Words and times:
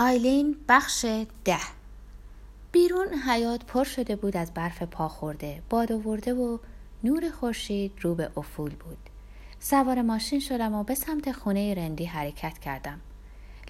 آیلین 0.00 0.56
بخش 0.68 1.04
ده. 1.44 1.58
بیرون 2.72 3.06
حیات 3.28 3.64
پر 3.64 3.84
شده 3.84 4.16
بود 4.16 4.36
از 4.36 4.54
برف 4.54 4.82
پا 4.82 5.08
خورده 5.08 5.62
باد 5.70 5.92
آورده 5.92 6.34
و 6.34 6.58
نور 7.04 7.30
خورشید 7.30 7.92
رو 8.00 8.14
به 8.14 8.30
افول 8.36 8.70
بود. 8.70 8.98
سوار 9.58 10.02
ماشین 10.02 10.40
شدم 10.40 10.74
و 10.74 10.84
به 10.84 10.94
سمت 10.94 11.32
خونه 11.32 11.74
رندی 11.74 12.04
حرکت 12.04 12.58
کردم. 12.58 13.00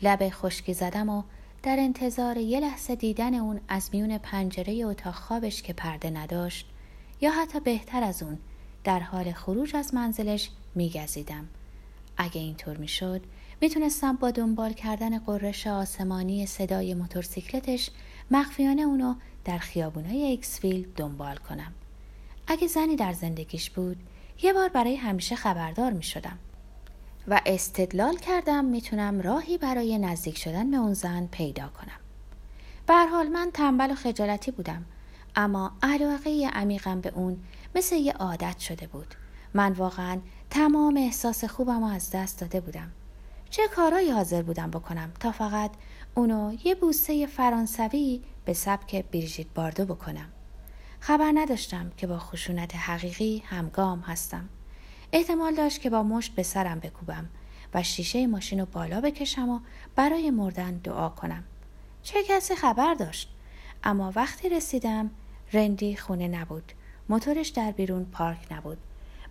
لب 0.02 0.28
خشکی 0.30 0.74
زدم 0.74 1.08
و 1.08 1.22
در 1.62 1.76
انتظار 1.78 2.36
یه 2.36 2.60
لحظه 2.60 2.94
دیدن 2.94 3.34
اون 3.34 3.60
از 3.68 3.90
میون 3.92 4.18
پنجره 4.18 4.84
اتاق 4.84 5.14
خوابش 5.14 5.62
که 5.62 5.72
پرده 5.72 6.10
نداشت 6.10 6.66
یا 7.20 7.30
حتی 7.30 7.60
بهتر 7.60 8.02
از 8.02 8.22
اون 8.22 8.38
در 8.84 9.00
حال 9.00 9.32
خروج 9.32 9.76
از 9.76 9.94
منزلش 9.94 10.50
میگزیدم. 10.74 11.48
اگه 12.16 12.40
اینطور 12.40 12.76
می‌شد 12.76 13.20
می‌تونستم 13.62 14.16
با 14.16 14.30
دنبال 14.30 14.72
کردن 14.72 15.18
قررش 15.18 15.66
آسمانی 15.66 16.46
صدای 16.46 16.94
موتورسیکلتش 16.94 17.90
مخفیانه 18.30 18.82
اونو 18.82 19.14
در 19.44 19.58
خیابونای 19.58 20.32
اکسفیل 20.32 20.88
دنبال 20.96 21.36
کنم. 21.36 21.72
اگه 22.46 22.66
زنی 22.66 22.96
در 22.96 23.12
زندگیش 23.12 23.70
بود 23.70 23.96
یه 24.42 24.52
بار 24.52 24.68
برای 24.68 24.96
همیشه 24.96 25.36
خبردار 25.36 25.92
می 25.92 26.02
شدم 26.02 26.38
و 27.28 27.40
استدلال 27.46 28.16
کردم 28.16 28.64
می‌تونم 28.64 29.20
راهی 29.20 29.58
برای 29.58 29.98
نزدیک 29.98 30.38
شدن 30.38 30.70
به 30.70 30.76
اون 30.76 30.94
زن 30.94 31.26
پیدا 31.26 31.68
کنم. 31.68 32.00
به 32.86 32.94
حال 32.94 33.28
من 33.28 33.50
تنبل 33.54 33.90
و 33.90 33.94
خجالتی 33.94 34.50
بودم 34.50 34.84
اما 35.36 35.72
علاقه 35.82 36.50
عمیقم 36.52 37.00
به 37.00 37.12
اون 37.14 37.36
مثل 37.74 37.96
یه 37.96 38.12
عادت 38.12 38.58
شده 38.58 38.86
بود. 38.86 39.14
من 39.54 39.72
واقعا 39.72 40.18
تمام 40.50 40.96
احساس 40.96 41.44
خوبم 41.44 41.82
از 41.82 42.10
دست 42.10 42.40
داده 42.40 42.60
بودم. 42.60 42.90
چه 43.50 43.68
کارایی 43.68 44.10
حاضر 44.10 44.42
بودم 44.42 44.70
بکنم 44.70 45.12
تا 45.20 45.32
فقط 45.32 45.70
اونو 46.14 46.56
یه 46.64 46.74
بوسه 46.74 47.26
فرانسوی 47.26 48.22
به 48.44 48.52
سبک 48.52 49.04
بریژیت 49.04 49.46
باردو 49.54 49.84
بکنم. 49.84 50.28
خبر 51.00 51.32
نداشتم 51.34 51.90
که 51.96 52.06
با 52.06 52.18
خشونت 52.18 52.76
حقیقی 52.76 53.42
همگام 53.46 54.00
هستم. 54.00 54.48
احتمال 55.12 55.54
داشت 55.54 55.80
که 55.80 55.90
با 55.90 56.02
مشت 56.02 56.34
به 56.34 56.42
سرم 56.42 56.80
بکوبم 56.80 57.28
و 57.74 57.82
شیشه 57.82 58.26
ماشین 58.26 58.60
رو 58.60 58.66
بالا 58.66 59.00
بکشم 59.00 59.48
و 59.48 59.60
برای 59.96 60.30
مردن 60.30 60.76
دعا 60.76 61.08
کنم. 61.08 61.44
چه 62.02 62.18
کسی 62.28 62.54
خبر 62.54 62.94
داشت؟ 62.94 63.28
اما 63.84 64.12
وقتی 64.16 64.48
رسیدم 64.48 65.10
رندی 65.52 65.96
خونه 65.96 66.28
نبود. 66.28 66.72
موتورش 67.08 67.48
در 67.48 67.70
بیرون 67.70 68.04
پارک 68.04 68.52
نبود. 68.52 68.78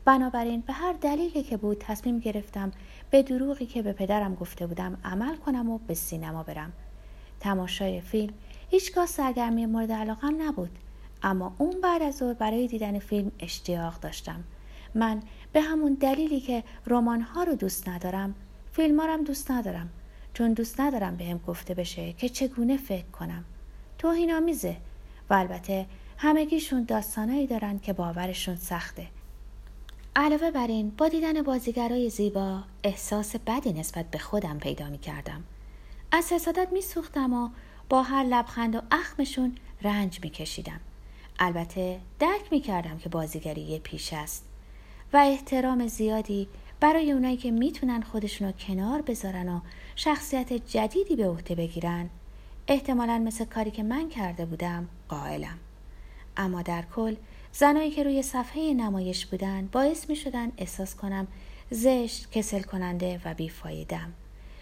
بنابراین 0.10 0.62
به 0.62 0.74
هر 0.74 0.94
دلیلی 0.94 1.44
که 1.44 1.58
بود 1.58 1.78
تصمیم 1.80 2.20
گرفتم 2.20 2.72
به 3.10 3.24
دروغی 3.24 3.66
که 3.66 3.82
به 3.82 3.94
پدرم 3.94 4.36
گفته 4.36 4.68
بودم 4.68 4.98
عمل 5.04 5.36
کنم 5.36 5.70
و 5.70 5.78
به 5.78 5.94
سینما 5.94 6.44
برم. 6.44 6.72
تماشای 7.40 8.02
فیلم 8.02 8.34
هیچگاه 8.70 9.06
سرگرمی 9.06 9.66
مورد 9.66 9.92
علاقم 9.92 10.42
نبود 10.42 10.70
اما 11.24 11.56
اون 11.58 11.82
بعد 11.82 12.02
از 12.02 12.18
ظهر 12.18 12.34
برای 12.34 12.68
دیدن 12.68 13.00
فیلم 13.00 13.32
اشتیاق 13.40 14.00
داشتم. 14.00 14.44
من 14.96 15.22
به 15.54 15.62
همون 15.62 15.94
دلیلی 15.94 16.40
که 16.40 16.64
رمان 16.88 17.22
ها 17.22 17.44
رو 17.44 17.56
دوست 17.56 17.90
ندارم 17.90 18.36
فیلم 18.72 19.00
هم 19.00 19.24
دوست 19.24 19.52
ندارم 19.52 19.90
چون 20.34 20.54
دوست 20.54 20.80
ندارم 20.82 21.16
به 21.16 21.26
هم 21.26 21.38
گفته 21.38 21.74
بشه 21.74 22.14
که 22.14 22.30
چگونه 22.30 22.78
فکر 22.78 23.08
کنم. 23.08 23.44
توهین 23.98 24.34
آمیزه 24.34 24.78
و 25.30 25.34
البته 25.34 25.86
همگیشون 26.18 26.84
داستانایی 26.84 27.48
دارن 27.48 27.80
که 27.80 27.94
باورشون 27.94 28.56
سخته. 28.56 29.08
علاوه 30.16 30.52
بر 30.52 30.68
این 30.68 30.90
با 30.98 31.08
دیدن 31.08 31.42
بازیگرای 31.42 32.10
زیبا 32.10 32.64
احساس 32.84 33.36
بدی 33.36 33.74
نسبت 33.74 34.12
به 34.12 34.18
خودم 34.18 34.60
پیدا 34.60 34.90
می 34.90 34.98
کردم. 34.98 35.44
از 36.12 36.32
حسادت 36.32 36.68
می 36.72 36.82
سوختم 36.82 37.34
و 37.34 37.50
با 37.90 38.04
هر 38.04 38.24
لبخند 38.24 38.76
و 38.76 38.82
اخمشون 38.92 39.56
رنج 39.82 40.20
می 40.24 40.30
کشیدم. 40.30 40.80
البته 41.40 42.00
درک 42.20 42.52
می 42.52 42.60
کردم 42.60 42.98
که 42.98 43.10
بازیگری 43.10 43.62
یه 43.62 43.80
پیش 43.80 44.14
است 44.14 44.46
و 45.14 45.18
احترام 45.18 45.88
زیادی 45.88 46.48
برای 46.80 47.12
اونایی 47.12 47.38
که 47.38 47.52
می‌تونن 47.52 48.02
خودشون 48.02 48.48
رو 48.48 48.54
کنار 48.54 49.02
بذارن 49.02 49.50
و 49.50 49.60
شخصیت 49.96 50.54
جدیدی 50.54 51.16
به 51.16 51.28
عهده 51.30 51.56
بگیرن 51.56 52.10
احتمالا 52.68 53.18
مثل 53.18 53.46
کاری 53.46 53.72
که 53.72 53.84
من 53.84 54.10
کرده 54.10 54.46
بودم 54.46 54.88
قائلم 55.10 55.58
اما 56.38 56.62
در 56.62 56.84
کل 56.96 57.16
زنایی 57.54 57.92
که 57.92 58.04
روی 58.04 58.22
صفحه 58.22 58.74
نمایش 58.74 59.26
بودن 59.26 59.70
باعث 59.72 60.10
می 60.10 60.16
شدن 60.16 60.52
احساس 60.58 60.96
کنم 60.96 61.28
زشت، 61.72 62.32
کسل 62.32 62.62
کننده 62.62 63.22
و 63.26 63.34
بیفایدم. 63.34 64.14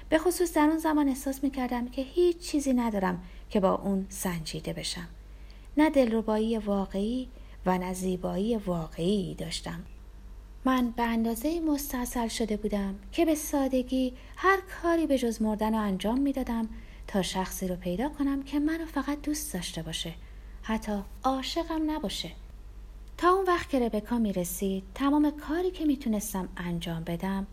به 0.10 0.18
خصوص 0.18 0.54
در 0.54 0.62
اون 0.62 0.78
زمان 0.78 1.08
احساس 1.08 1.44
می 1.44 1.52
کردم 1.52 1.88
که 1.88 2.02
هیچ 2.02 2.38
چیزی 2.38 2.74
ندارم 2.74 3.24
که 3.50 3.60
با 3.60 3.76
اون 3.76 4.06
سنجیده 4.10 4.74
بشم. 4.74 5.08
نه 5.78 5.90
دلربایی 5.90 6.58
واقعی 6.58 7.28
و 7.66 7.78
نه 7.78 7.94
زیبایی 7.94 8.58
واقعی 8.58 9.36
داشتم. 9.36 9.84
من 10.66 10.92
به 10.92 11.04
اندازه 11.04 11.60
مستصل 11.60 12.28
شده 12.28 12.58
بودم 12.58 12.96
که 13.12 13.26
به 13.26 13.36
سادگی 13.36 14.14
هر 14.36 14.58
کاری 14.82 15.08
به 15.08 15.18
جز 15.18 15.42
مردن 15.42 15.74
رو 15.74 15.82
انجام 15.82 16.20
می‌دادم 16.20 16.70
تا 17.08 17.22
شخصی 17.22 17.68
رو 17.68 17.76
پیدا 17.76 18.10
کنم 18.10 18.44
که 18.44 18.60
منو 18.60 18.86
فقط 18.86 19.22
دوست 19.22 19.54
داشته 19.54 19.82
باشه 19.82 20.14
حتی 20.64 21.02
عاشقم 21.24 21.92
نباشه 21.92 22.32
تا 23.18 23.30
اون 23.30 23.46
وقت 23.46 23.70
که 23.70 23.80
ربکا 23.80 24.18
می 24.18 24.34
رسید 24.34 24.84
تمام 24.96 25.32
کاری 25.32 25.72
که 25.72 25.86
می‌تونستم 25.86 26.50
انجام 26.58 27.04
بدم 27.04 27.48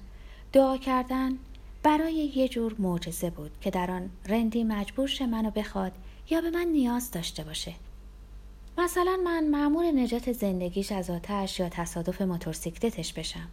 دعا 0.52 0.76
کردن 0.76 1.38
برای 1.82 2.14
یه 2.14 2.48
جور 2.48 2.74
معجزه 2.78 3.30
بود 3.30 3.50
که 3.60 3.70
در 3.70 3.90
آن 3.90 4.10
رندی 4.28 4.64
مجبور 4.64 5.08
شه 5.08 5.26
منو 5.26 5.50
بخواد 5.50 5.92
یا 6.30 6.40
به 6.40 6.50
من 6.50 6.66
نیاز 6.66 7.10
داشته 7.10 7.44
باشه 7.44 7.72
مثلا 8.78 9.16
من 9.24 9.44
معمول 9.44 10.00
نجات 10.00 10.32
زندگیش 10.32 10.92
از 10.92 11.10
آتش 11.10 11.60
یا 11.60 11.68
تصادف 11.68 12.22
موتورسیکلتش 12.22 13.12
بشم 13.12 13.48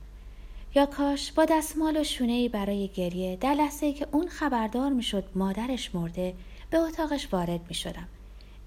یا 0.76 0.86
کاش 0.86 1.32
با 1.32 1.46
دستمال 1.46 1.98
و 1.98 2.04
شونه 2.04 2.50
برای 2.50 2.88
گریه 2.88 3.36
در 3.36 3.54
لحظه 3.54 3.94
که 3.94 4.08
اون 4.12 4.28
خبردار 4.28 4.90
می‌شد 4.90 5.24
مادرش 5.36 5.96
مرده 5.96 6.34
به 6.70 6.78
اتاقش 6.78 7.28
وارد 7.34 7.62
می 7.70 7.76
شدم. 7.76 8.08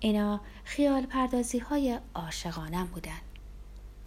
اینا 0.01 0.41
خیال 0.65 1.07
پردازی 1.07 1.59
های 1.59 1.99
عاشقانم 2.15 2.87
بودن. 2.87 3.21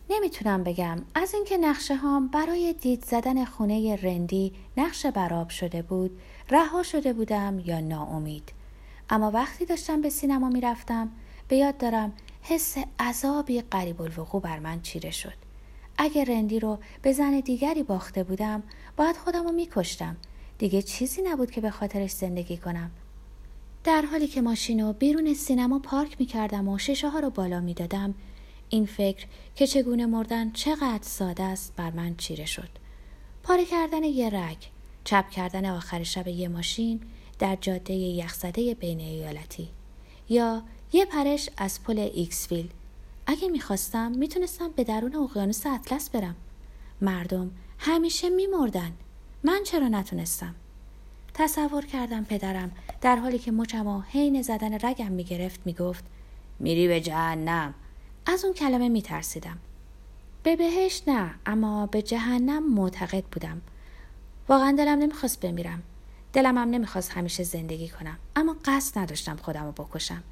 نمی‌تونم 0.10 0.64
بگم. 0.64 0.98
از 1.16 1.34
اینکه 1.34 1.58
نقشه 1.58 1.96
هام 1.96 2.28
برای 2.28 2.74
دید 2.74 3.06
زدن 3.06 3.46
خونه 3.46 3.96
رندی 3.96 4.54
نقش 4.78 5.06
براب 5.06 5.50
شده 5.50 5.82
بود 5.82 6.20
رها 6.50 6.84
شده 6.84 7.14
بودم 7.14 7.60
یا 7.66 7.80
ناامید. 7.80 8.52
اما 9.10 9.32
وقتی 9.32 9.66
داشتم 9.66 10.02
به 10.02 10.10
سینما 10.10 10.50
می‌رفتم 10.50 11.12
به 11.48 11.56
یاد 11.56 11.78
دارم 11.78 12.14
حس 12.42 12.78
عذابی 13.00 13.62
قریب 13.62 14.02
الوقوع 14.02 14.42
بر 14.42 14.60
من 14.60 14.82
چیره 14.82 15.12
شد. 15.12 15.34
اگر 15.98 16.26
رندی 16.26 16.60
رو 16.60 16.78
به 17.02 17.14
زن 17.14 17.40
دیگری 17.40 17.84
باخته 17.84 18.24
بودم 18.24 18.64
باید 18.98 19.18
خودم 19.18 19.44
رو 19.44 19.52
میکشتم. 19.52 20.16
دیگه 20.58 20.82
چیزی 20.82 21.22
نبود 21.22 21.52
که 21.52 21.62
به 21.62 21.72
خاطرش 21.72 22.12
زندگی 22.12 22.58
کنم. 22.58 22.92
در 23.84 24.02
حالی 24.02 24.28
که 24.28 24.42
ماشین 24.42 24.80
رو 24.82 24.94
بیرون 24.94 25.34
سینما 25.34 25.80
پارک 25.80 26.16
می‌کردم 26.20 26.68
و 26.68 26.78
شیشه 26.78 27.10
ها 27.10 27.20
رو 27.20 27.30
بالا 27.30 27.60
می‌دادم 27.60 28.14
این 28.70 28.86
فکر 28.86 29.26
که 29.56 29.68
چگونه 29.68 30.06
مردن 30.06 30.52
چقدر 30.52 31.04
ساده 31.04 31.44
است 31.44 31.74
بر 31.76 31.92
من 31.92 32.16
چیره 32.16 32.46
شد. 32.46 32.70
پاره 33.44 33.66
کردن 33.66 34.04
یه 34.04 34.30
رگ 34.30 34.58
چپ 35.04 35.30
کردن 35.30 35.66
آخر 35.66 36.04
شب 36.04 36.28
یه 36.28 36.48
ماشین 36.48 37.02
در 37.40 37.58
جاده 37.62 37.94
یخزده 37.94 38.74
بین 38.74 39.00
ایالتی. 39.00 39.70
یا 40.30 40.64
یه 40.94 41.06
پرش 41.06 41.50
از 41.58 41.84
پل 41.84 42.10
ایکسفیل 42.14 42.70
اگه 43.28 43.48
می‌خواستم 43.48 44.12
می‌تونستم 44.12 44.72
به 44.72 44.84
درون 44.84 45.16
اقیانوس 45.16 45.66
اطلس 45.66 46.10
برم. 46.10 46.36
مردم 47.02 47.52
همیشه 47.80 48.30
میمردن. 48.30 48.92
من 49.44 49.64
چرا 49.64 49.88
نتونستم؟ 49.88 50.56
تصور 51.34 51.86
کردم 51.86 52.24
پدرم 52.24 52.72
در 53.02 53.16
حالی 53.16 53.40
که 53.40 53.52
مچم 53.52 54.06
حین 54.10 54.42
زدن 54.42 54.74
رگم 54.74 55.12
می‌گرفت 55.12 55.60
می‌گفت 55.66 56.04
میری 56.60 56.88
به 56.88 57.02
جهنم. 57.02 57.74
از 58.30 58.46
اون 58.46 58.54
کلمه 58.54 58.90
میترسیدم. 58.90 59.58
به 60.44 60.56
بهشت 60.56 61.10
نه 61.10 61.34
اما 61.46 61.86
به 61.86 62.02
جهنم 62.02 62.74
معتقد 62.74 63.24
بودم. 63.24 63.62
واقعا 64.50 64.76
دلم 64.78 65.00
نمی‌خواست 65.00 65.40
بمیرم. 65.40 65.84
دلم 66.34 66.58
هم 66.58 66.70
نمی‌خواست 66.70 67.12
همیشه 67.12 67.44
زندگی 67.44 67.90
کنم. 67.90 68.18
اما 68.36 68.56
قصد 68.66 69.00
نداشتم 69.00 69.36
خودم 69.36 69.66
رو 69.66 69.72
بکشم. 69.72 70.24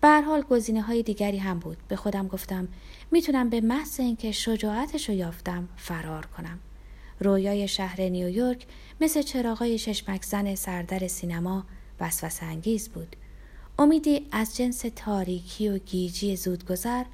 به 0.00 0.20
حال 0.20 0.42
گزینه 0.42 0.82
های 0.82 1.02
دیگری 1.02 1.38
هم 1.38 1.58
بود. 1.58 1.78
به 1.88 1.96
خودم 1.96 2.28
گفتم 2.28 2.68
می‌تونم 3.10 3.50
به 3.50 3.60
محض 3.60 4.00
اینکه 4.00 4.32
شجاعتش 4.32 5.08
رو 5.08 5.14
یافتم 5.14 5.68
فرار 5.76 6.26
کنم. 6.26 6.58
رویای 7.20 7.68
شهر 7.68 8.00
نیویورک 8.00 8.66
مثل 9.00 9.22
چراغای 9.22 9.78
چشمک 9.78 10.24
زن 10.24 10.54
سردر 10.54 11.08
سینما 11.08 11.64
وسوسه 12.00 12.46
انگیز 12.46 12.88
بود. 12.88 13.16
امیدی 13.78 14.26
از 14.32 14.56
جنس 14.56 14.84
تاریکی 14.96 15.68
و 15.68 15.78
گیجی 15.78 16.36
زودگذر 16.36 17.04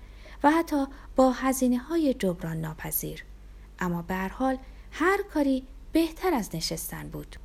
و 0.43 0.50
حتی 0.50 0.87
با 1.17 1.31
هزینه 1.31 1.79
های 1.79 2.14
جبران 2.14 2.56
ناپذیر. 2.56 3.25
اما 3.79 4.02
به 4.02 4.14
حال 4.14 4.58
هر 4.93 5.23
کاری 5.35 5.64
بهتر 5.93 6.35
از 6.35 6.55
نشستن 6.55 7.08
بود. 7.08 7.37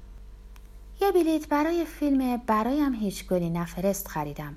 یه 1.02 1.12
بلیت 1.12 1.48
برای 1.48 1.86
فیلم 1.86 2.38
برایم 2.38 2.94
هیچ 2.94 3.28
گلی 3.28 3.50
نفرست 3.50 4.08
خریدم 4.08 4.56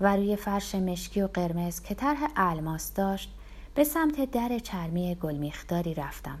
و 0.00 0.16
روی 0.16 0.36
فرش 0.36 0.74
مشکی 0.74 1.22
و 1.22 1.26
قرمز 1.26 1.82
که 1.82 1.94
طرح 1.94 2.28
الماس 2.36 2.94
داشت 2.94 3.30
به 3.74 3.84
سمت 3.84 4.30
در 4.30 4.58
چرمی 4.58 5.14
گلمیخداری 5.14 5.94
رفتم. 5.94 6.38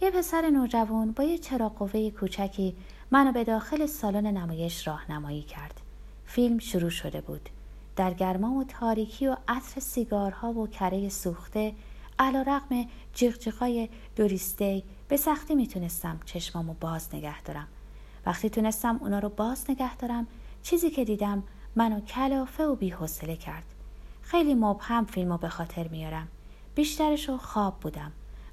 یه 0.00 0.10
پسر 0.10 0.50
نوجوان 0.50 1.12
با 1.12 1.24
یه 1.24 1.38
چراغ 1.38 1.78
قوه 1.78 2.10
کوچکی 2.10 2.76
منو 3.10 3.32
به 3.32 3.44
داخل 3.44 3.86
سالن 3.86 4.26
نمایش 4.26 4.86
راهنمایی 4.86 5.42
کرد. 5.42 5.80
فیلم 6.26 6.58
شروع 6.58 6.90
شده 6.90 7.20
بود. 7.20 7.48
در 7.96 8.14
گرما 8.14 8.50
و 8.50 8.64
تاریکی 8.64 9.26
و 9.26 9.36
عطر 9.48 9.80
سیگارها 9.80 10.52
و 10.52 10.66
کره 10.66 11.08
سوخته 11.08 11.74
علا 12.18 12.42
رقم 12.42 12.86
جیغجیغای 13.14 13.88
دوریستی 14.16 14.84
به 15.08 15.16
سختی 15.16 15.54
می‌تونستم 15.54 16.20
چشمامو 16.24 16.74
باز 16.80 17.14
نگه 17.14 17.42
دارم. 17.42 17.66
وقتی 18.26 18.50
تونستم 18.50 18.98
اونا 19.00 19.18
رو 19.18 19.28
باز 19.28 19.70
نگه 19.70 19.96
دارم 19.96 20.26
چیزی 20.62 20.90
که 20.90 21.04
دیدم 21.04 21.42
منو 21.76 22.00
کلافه 22.00 22.64
و 22.64 22.74
بیحوصله 22.74 23.36
کرد. 23.36 23.64
خیلی 24.22 24.54
مبهم 24.54 25.04
فیلم 25.04 25.32
رو 25.32 25.38
به 25.38 25.48
خاطر 25.48 25.88
میارم. 25.88 26.28
بیشترش 26.74 27.28
رو 27.28 27.36
خواب 27.36 27.80
بودم. 27.80 28.12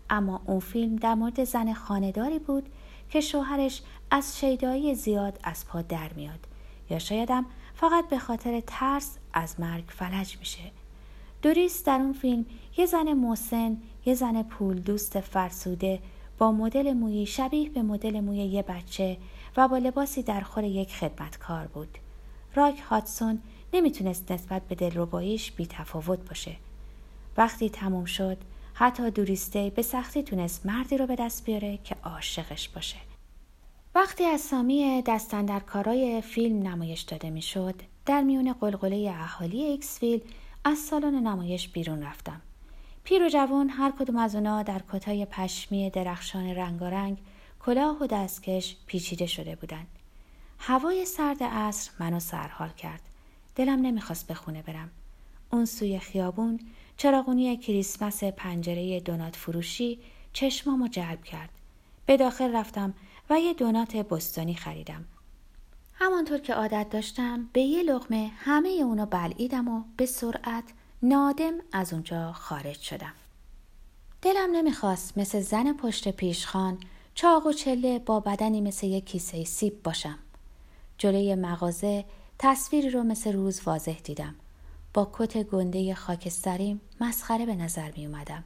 اما 0.10 0.42
اون 0.46 0.60
فیلم 0.60 0.96
در 0.96 1.14
مورد 1.14 1.44
زن 1.44 1.74
خانداری 1.74 2.40
بود 2.40 2.70
که 3.10 3.22
شوهرش 3.22 3.82
از 4.12 4.40
شیدایی 4.40 4.96
زیاد 4.96 5.40
از 5.44 5.68
پا 5.68 5.82
در 5.82 6.14
میاد. 6.14 6.48
یا 6.90 7.00
شایدم 7.00 7.46
فقط 7.82 8.10
به 8.10 8.20
خاطر 8.20 8.64
ترس 8.68 9.18
از 9.34 9.60
مرگ 9.60 9.84
فلج 9.88 10.38
میشه. 10.38 10.72
دوریس 11.42 11.84
در 11.84 12.00
اون 12.00 12.14
فیلم 12.14 12.46
یه 12.78 12.86
زن 12.86 13.14
موسن 13.14 13.78
یه 14.06 14.14
زن 14.14 14.44
پول 14.44 14.80
دوست 14.80 15.20
فرسوده 15.20 16.00
با 16.38 16.52
مدل 16.52 16.94
مویی 16.94 17.26
شبیه 17.26 17.70
به 17.70 17.82
مدل 17.82 18.20
موی 18.20 18.38
یه 18.38 18.62
بچه 18.62 19.18
و 19.58 19.68
با 19.68 19.78
لباسی 19.78 20.24
در 20.24 20.42
خور 20.42 20.64
یک 20.64 20.96
خدمتکار 20.96 21.68
بود. 21.68 21.98
راک 22.56 22.80
هاتسون 22.80 23.40
نمی‌تونست 23.74 24.32
نسبت 24.32 24.62
به 24.62 24.76
دلرباییش 24.76 25.52
بی 25.52 25.66
تفاوت 25.66 26.30
باشه. 26.30 26.56
وقتی 27.38 27.70
تموم 27.70 28.06
شد 28.06 28.38
حتی 28.74 29.12
دوریسته 29.12 29.70
به 29.70 29.82
سختی 29.82 30.24
تونست 30.24 30.66
مردی 30.66 30.98
رو 30.98 31.08
به 31.08 31.16
دست 31.16 31.46
بیاره 31.46 31.80
که 31.84 31.96
عاشقش 32.04 32.70
باشه. 32.70 32.98
وقتی 33.96 34.26
اسامی 34.26 35.02
دستندرکارای 35.02 36.22
فیلم 36.22 36.68
نمایش 36.68 37.02
داده 37.02 37.30
می‌شد 37.30 37.76
در 38.06 38.22
میون 38.22 38.54
قلقله 38.54 39.14
اهالی 39.16 39.64
ایکسفیل 39.64 40.22
از 40.64 40.78
سالن 40.78 41.28
نمایش 41.28 41.68
بیرون 41.68 42.04
رفتم. 42.04 42.42
پیر 43.04 43.26
و 43.26 43.30
جوان 43.30 43.70
هر 43.70 43.92
کدوم 44.00 44.18
از 44.18 44.36
اونا 44.36 44.64
در 44.64 44.82
کتای 44.94 45.26
پشمی 45.26 45.90
درخشان 45.90 46.46
رنگارنگ 46.46 47.18
کلاه 47.66 47.98
و 48.02 48.08
دستکش 48.08 48.76
پیچیده 48.86 49.26
شده 49.26 49.56
بودند 49.56 49.88
هوای 50.60 51.06
سرد 51.06 51.44
عصر 51.44 51.92
منو 52.00 52.20
سرحال 52.20 52.70
کرد. 52.70 53.02
دلم 53.56 53.82
نمی‌خواست 53.82 54.28
به 54.28 54.34
خونه 54.34 54.62
برم. 54.62 54.90
اون 55.52 55.66
سوی 55.66 56.00
خیابون 56.00 56.60
چراغونی 56.98 57.58
کریسمس 57.58 58.24
پنجره 58.24 59.00
دونات 59.00 59.36
فروشی 59.36 60.00
چشمامو 60.34 60.88
جلب 60.88 61.24
کرد. 61.24 61.50
به 62.06 62.18
داخل 62.18 62.56
رفتم 62.56 62.94
و 63.32 63.40
یه 63.40 63.54
دونات 63.54 63.96
بستانی 63.96 64.56
خریدم. 64.56 65.06
همانطور 65.94 66.38
که 66.38 66.54
عادت 66.54 66.90
داشتم 66.90 67.50
به 67.54 67.62
یه 67.62 67.84
لغمه 67.84 68.32
همه 68.38 68.70
اونو 68.70 69.06
بلعیدم 69.06 69.68
و 69.68 69.84
به 69.98 70.06
سرعت 70.06 70.64
نادم 71.04 71.54
از 71.72 71.94
اونجا 71.94 72.32
خارج 72.32 72.80
شدم. 72.80 73.14
دلم 74.22 74.52
نمی‌خواست 74.52 75.18
مثل 75.18 75.40
زن 75.40 75.74
پشت 75.74 76.12
پیشخان 76.12 76.78
چاق 77.16 77.48
و 77.48 77.52
چله 77.54 78.00
با 78.00 78.20
بدنی 78.20 78.62
مثل 78.62 78.88
یک 78.88 79.06
کیسه 79.06 79.44
سیب 79.44 79.84
باشم. 79.84 80.20
جلوی 80.98 81.36
مغازه 81.36 82.06
تصویری 82.40 82.90
رو 82.90 83.04
مثل 83.04 83.34
روز 83.34 83.62
واضح 83.66 84.00
دیدم. 84.04 84.36
با 84.94 85.10
کت 85.14 85.44
گنده 85.44 85.96
خاکستریم 85.96 86.82
مسخره 87.02 87.46
به 87.46 87.56
نظر 87.56 87.92
می 87.98 88.06
اومدم. 88.06 88.44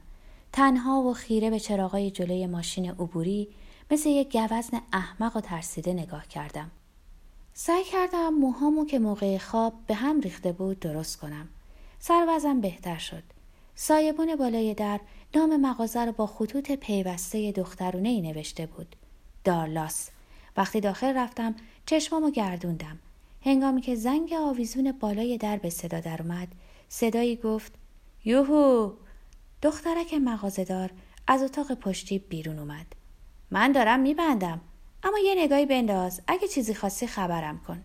تنها 0.52 1.02
و 1.02 1.14
خیره 1.14 1.50
به 1.50 1.60
چراغای 1.60 2.10
جلوی 2.10 2.46
ماشین 2.46 2.90
عبوری 2.90 3.48
مثل 3.90 4.08
یک 4.08 4.32
گوزن 4.32 4.80
احمق 4.92 5.36
و 5.36 5.40
ترسیده 5.40 5.92
نگاه 5.92 6.28
کردم. 6.28 6.70
سعی 7.54 7.84
کردم 7.84 8.28
موهامو 8.28 8.86
که 8.86 8.98
موقع 8.98 9.38
خواب 9.38 9.74
به 9.86 9.94
هم 9.94 10.20
ریخته 10.20 10.52
بود 10.52 10.80
درست 10.80 11.16
کنم. 11.16 11.48
سروزم 11.98 12.60
بهتر 12.60 12.98
شد. 12.98 13.22
سایبون 13.74 14.36
بالای 14.36 14.74
در 14.74 15.00
نام 15.34 15.60
مغازه 15.60 16.04
رو 16.04 16.12
با 16.12 16.26
خطوط 16.26 16.72
پیوسته 16.72 17.52
دخترونه 17.52 18.08
ای 18.08 18.20
نوشته 18.20 18.66
بود. 18.66 18.96
دارلاس. 19.44 20.10
وقتی 20.56 20.80
داخل 20.80 21.16
رفتم 21.16 21.54
چشمامو 21.86 22.30
گردوندم. 22.30 22.98
هنگامی 23.44 23.80
که 23.80 23.94
زنگ 23.94 24.32
آویزون 24.32 24.92
بالای 24.92 25.38
در 25.38 25.56
به 25.56 25.70
صدا 25.70 26.00
در 26.00 26.22
اومد 26.22 26.48
صدایی 26.88 27.36
گفت 27.36 27.72
یوهو 28.24 28.92
دخترک 29.62 30.14
مغازهدار 30.14 30.90
از 31.26 31.42
اتاق 31.42 31.74
پشتی 31.74 32.18
بیرون 32.18 32.58
اومد 32.58 32.86
من 33.50 33.72
دارم 33.72 34.00
میبندم 34.00 34.60
اما 35.02 35.18
یه 35.18 35.34
نگاهی 35.38 35.66
بنداز 35.66 36.20
اگه 36.26 36.48
چیزی 36.48 36.74
خواستی 36.74 37.06
خبرم 37.06 37.60
کن 37.66 37.84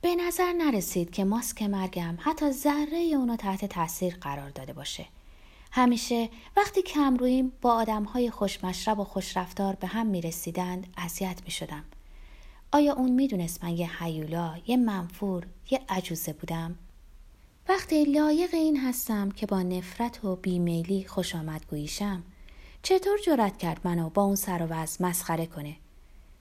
به 0.00 0.14
نظر 0.14 0.52
نرسید 0.52 1.10
که 1.10 1.24
ماسک 1.24 1.62
مرگم 1.62 2.18
حتی 2.20 2.50
ذره 2.50 2.98
اونو 2.98 3.36
تحت 3.36 3.64
تاثیر 3.64 4.16
قرار 4.20 4.50
داده 4.50 4.72
باشه 4.72 5.06
همیشه 5.72 6.28
وقتی 6.56 6.82
کم 6.82 7.16
رویم 7.16 7.52
با 7.60 7.72
آدمهای 7.72 8.30
خوشمشرب 8.30 8.98
و 8.98 9.04
خوشرفتار 9.04 9.74
به 9.74 9.86
هم 9.86 10.06
می 10.06 10.20
رسیدند 10.20 10.86
اذیت 10.96 11.40
می 11.44 11.50
شدم. 11.50 11.84
آیا 12.72 12.94
اون 12.94 13.10
می‌دونست 13.10 13.64
من 13.64 13.70
یه 13.70 14.02
حیولا، 14.02 14.54
یه 14.66 14.76
منفور، 14.76 15.46
یه 15.70 15.80
عجوزه 15.88 16.32
بودم؟ 16.32 16.78
وقتی 17.68 18.04
لایق 18.04 18.54
این 18.54 18.80
هستم 18.80 19.30
که 19.30 19.46
با 19.46 19.62
نفرت 19.62 20.24
و 20.24 20.36
بیمیلی 20.36 21.04
خوش 21.04 21.34
آمد 21.34 21.66
گویشم 21.70 22.22
چطور 22.86 23.18
جرأت 23.18 23.56
کرد 23.56 23.80
منو 23.84 24.10
با 24.10 24.22
اون 24.22 24.34
سر 24.34 24.62
و 24.62 24.66
وز 24.66 25.02
مسخره 25.02 25.46
کنه؟ 25.46 25.76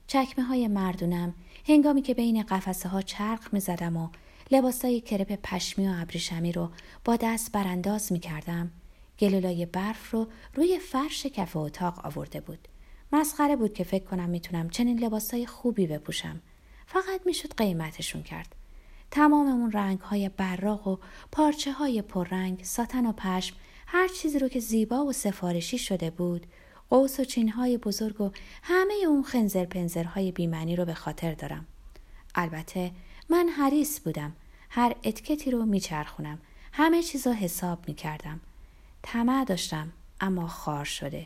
چکمه 0.07 0.45
های 0.45 0.67
مردونم 0.67 1.33
هنگامی 1.67 2.01
که 2.01 2.13
بین 2.13 2.43
قفسه 2.43 2.89
ها 2.89 3.01
چرخ 3.01 3.53
می 3.53 3.59
زدم 3.59 3.97
و 3.97 4.09
لباسای 4.51 5.01
کرپ 5.01 5.39
پشمی 5.43 5.87
و 5.87 5.93
ابریشمی 5.95 6.51
رو 6.51 6.69
با 7.05 7.15
دست 7.15 7.51
برانداز 7.51 8.11
می 8.11 8.19
کردم 8.19 8.71
گلولای 9.19 9.65
برف 9.65 10.11
رو 10.11 10.27
روی 10.53 10.79
فرش 10.79 11.25
کف 11.25 11.55
اتاق 11.55 12.05
آورده 12.05 12.41
بود. 12.41 12.67
مسخره 13.11 13.55
بود 13.55 13.73
که 13.73 13.83
فکر 13.83 14.03
کنم 14.03 14.29
می‌تونم 14.29 14.69
چنین 14.69 14.99
لباسای 14.99 15.45
خوبی 15.45 15.87
بپوشم. 15.87 16.41
فقط 16.85 17.21
می‌شد 17.25 17.53
قیمتشون 17.57 18.23
کرد. 18.23 18.55
تمام 19.11 19.47
اون 19.47 19.71
رنگ 19.71 19.99
های 19.99 20.29
براق 20.29 20.87
و 20.87 20.97
پارچه 21.31 21.71
های 21.71 22.01
پررنگ، 22.01 22.63
ساتن 22.63 23.05
و 23.05 23.11
پشم، 23.11 23.55
هر 23.95 24.07
چیزی 24.07 24.39
رو 24.39 24.47
که 24.47 24.59
زیبا 24.59 25.05
و 25.05 25.11
سفارشی 25.11 25.77
شده 25.77 26.09
بود، 26.09 26.47
قوس 26.89 27.19
و 27.19 27.23
چین 27.23 27.49
های 27.49 27.77
بزرگ 27.77 28.21
و 28.21 28.31
همه 28.63 28.93
اون 29.07 29.23
خنزر 29.23 29.65
پنزرهای 29.65 30.31
بیمنی 30.31 30.75
رو 30.75 30.85
به 30.85 30.93
خاطر 30.93 31.33
دارم. 31.33 31.65
البته 32.35 32.91
من 33.29 33.49
حریص 33.49 33.99
بودم. 33.99 34.33
هر 34.69 34.95
اتکتی 35.03 35.51
رو 35.51 35.65
میچرخونم. 35.65 36.39
همه 36.71 37.03
چیز 37.03 37.27
رو 37.27 37.33
حساب 37.33 37.79
می‌کردم. 37.87 38.39
طمع 39.03 39.45
داشتم 39.45 39.91
اما 40.21 40.47
خار 40.47 40.85
شده. 40.85 41.25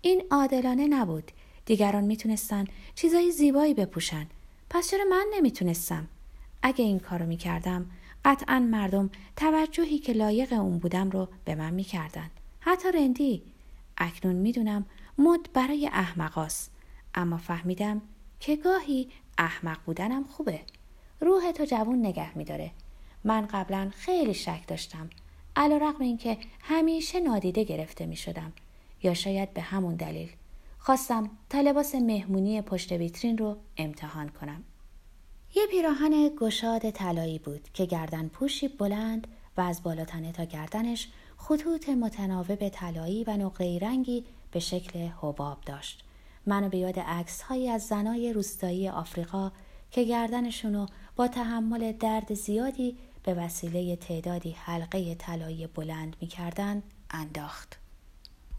این 0.00 0.22
عادلانه 0.30 0.86
نبود 0.86 1.32
دیگران 1.66 2.04
می‌تونستن 2.04 2.64
چیزای 2.94 3.30
زیبایی 3.30 3.74
بپوشن 3.74 4.26
پس 4.70 4.90
چرا 4.90 5.04
من 5.10 5.26
نمی‌تونستم 5.34 6.08
اگه 6.62 6.84
این 6.84 6.98
کارو 6.98 7.26
می‌کردم 7.26 7.86
قطعا 8.24 8.58
مردم 8.58 9.10
توجهی 9.36 9.98
که 9.98 10.12
لایق 10.12 10.52
اون 10.52 10.78
بودم 10.78 11.10
رو 11.10 11.28
به 11.44 11.54
من 11.54 11.74
می‌کردن 11.74 12.30
حتی 12.60 12.92
رندی. 12.92 13.42
اکنون 13.98 14.36
می‌دونم 14.36 14.86
مد 15.18 15.52
برای 15.52 15.86
احمقاست 15.86 16.72
اما 17.14 17.36
فهمیدم 17.36 18.02
که 18.40 18.56
گاهی 18.56 19.08
احمق 19.38 19.78
بودنم 19.86 20.24
خوبه. 20.24 20.60
روح 21.20 21.52
تو 21.52 21.64
جوون 21.64 22.06
نگه 22.06 22.38
میداره. 22.38 22.70
من 23.24 23.46
قبلا 23.46 23.90
خیلی 23.96 24.34
شک 24.34 24.66
داشتم. 24.66 25.10
علا 25.56 25.76
رقم 25.76 26.02
اینکه 26.02 26.38
همیشه 26.60 27.20
نادیده 27.20 27.64
گرفته 27.64 28.06
می 28.06 28.16
شدم 28.16 28.52
یا 29.02 29.14
شاید 29.14 29.54
به 29.54 29.60
همون 29.60 29.94
دلیل. 29.94 30.28
خواستم 30.78 31.30
تا 31.48 31.60
لباس 31.60 31.94
مهمونی 31.94 32.62
پشت 32.62 32.92
ویترین 32.92 33.38
رو 33.38 33.56
امتحان 33.76 34.28
کنم. 34.28 34.64
یه 35.54 35.66
پیراهن 35.66 36.30
گشاد 36.40 36.90
طلایی 36.90 37.38
بود 37.38 37.68
که 37.74 37.84
گردن 37.84 38.28
پوشی 38.28 38.68
بلند 38.68 39.26
و 39.56 39.60
از 39.60 39.82
بالاتنه 39.82 40.32
تا 40.32 40.44
گردنش 40.44 41.08
خطوط 41.36 41.88
متناوب 41.88 42.68
طلایی 42.68 43.24
و 43.24 43.36
نقره 43.36 43.78
رنگی 43.78 44.24
به 44.50 44.60
شکل 44.60 44.98
حباب 44.98 45.58
داشت. 45.66 46.04
منو 46.46 46.68
به 46.68 46.78
یاد 46.78 46.98
عکس 46.98 47.42
هایی 47.42 47.68
از 47.68 47.86
زنای 47.86 48.32
روستایی 48.32 48.88
آفریقا 48.88 49.52
که 49.90 50.04
گردنشونو 50.04 50.86
با 51.16 51.28
تحمل 51.28 51.92
درد 51.92 52.34
زیادی 52.34 52.96
به 53.22 53.34
وسیله 53.34 53.96
تعدادی 53.96 54.50
حلقه 54.50 55.14
طلایی 55.14 55.66
بلند 55.66 56.16
می‌کردن 56.20 56.82
انداخت. 57.10 57.78